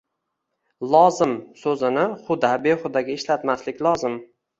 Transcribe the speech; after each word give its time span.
“Lozim” 0.93 1.35
so‘zini 1.63 2.05
huda-behudaga 2.29 3.15
ishlatmaslik 3.19 3.85
lozim. 3.89 4.17